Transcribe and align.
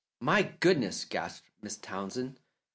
"My 0.19 0.41
goodness!" 0.59 1.05
gasped 1.05 1.47
Mrs. 1.63 1.77
Townsend. 1.83 2.39